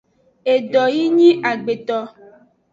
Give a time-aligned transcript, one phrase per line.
[0.53, 1.99] Edo yi nyi agbeto.